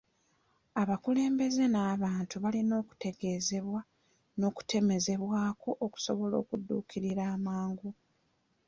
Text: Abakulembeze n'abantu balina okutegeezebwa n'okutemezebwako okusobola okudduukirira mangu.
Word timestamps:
Abakulembeze 0.81 1.63
n'abantu 1.69 2.35
balina 2.43 2.73
okutegeezebwa 2.81 3.81
n'okutemezebwako 4.39 5.69
okusobola 5.85 6.35
okudduukirira 6.43 7.25
mangu. 7.45 7.89